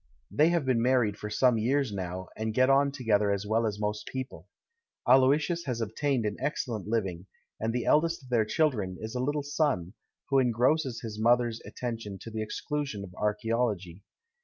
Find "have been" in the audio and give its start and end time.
0.49-0.81